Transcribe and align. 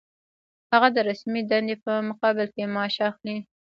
هغه 0.71 0.87
د 0.95 0.97
رسمي 1.09 1.41
دندې 1.51 1.75
په 1.85 1.91
مقابل 2.09 2.47
کې 2.55 2.63
معاش 2.73 2.95
اخلي. 3.09 3.37